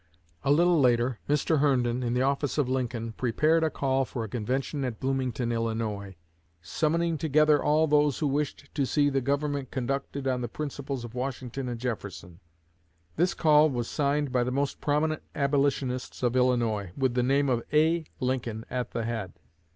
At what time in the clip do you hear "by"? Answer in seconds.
14.31-14.43